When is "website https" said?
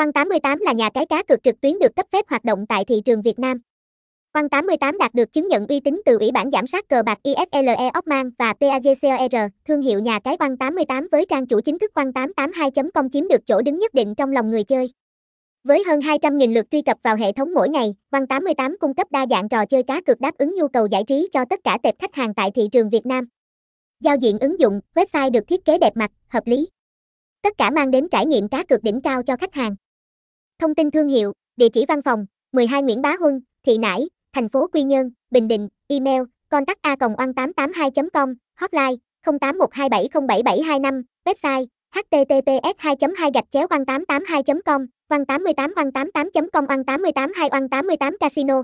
41.24-42.74